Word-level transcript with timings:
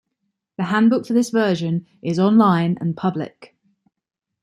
The 0.57 0.63
handbook 0.63 1.05
for 1.05 1.13
this 1.13 1.29
version 1.29 1.85
is 2.01 2.17
online 2.17 2.75
and 2.81 2.97
public. 2.97 3.55